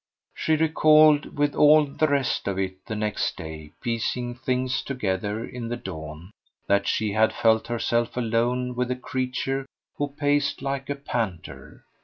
[0.33, 5.67] She recalled, with all the rest of it, the next day, piecing things together in
[5.67, 6.31] the dawn,
[6.65, 9.67] that she had felt herself alone with a creature
[9.97, 11.83] who paced like a panther.